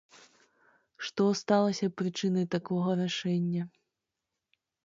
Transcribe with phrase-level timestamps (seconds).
[1.09, 3.63] Што сталася прычынай такога рашэння?